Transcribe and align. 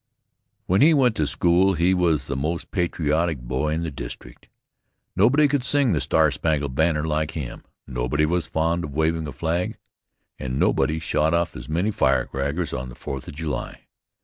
When 0.65 0.81
he 0.81 0.95
went 0.95 1.15
to 1.17 1.27
school, 1.27 1.73
he 1.75 1.93
was 1.93 2.25
the 2.25 2.35
most 2.35 2.71
patriotic 2.71 3.39
boy 3.39 3.71
in 3.73 3.83
the 3.83 3.91
district. 3.91 4.47
Nobody 5.15 5.47
could 5.47 5.63
sing 5.63 5.93
"The 5.93 6.01
Star 6.01 6.31
Spangled 6.31 6.73
Banner" 6.73 7.05
like 7.05 7.29
him, 7.37 7.61
nobody 7.85 8.25
was 8.25 8.45
as 8.47 8.51
fond 8.51 8.83
of 8.83 8.95
waving 8.95 9.27
a 9.27 9.31
flag, 9.31 9.77
and 10.39 10.57
nobody 10.57 10.97
shot 10.97 11.35
off 11.35 11.55
as 11.55 11.69
many 11.69 11.91
firecrackers 11.91 12.73
on 12.73 12.89
the 12.89 12.95
Fourth 12.95 13.27
of 13.27 13.35
July. 13.35 13.81